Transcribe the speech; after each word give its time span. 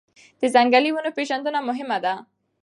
د 0.39 0.41
ځنګلي 0.55 0.89
ونو 0.91 1.11
پېژندنه 1.17 1.59
مهمه 1.69 1.97
ده. 2.03 2.13